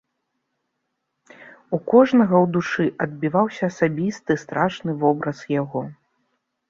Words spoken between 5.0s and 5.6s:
вобраз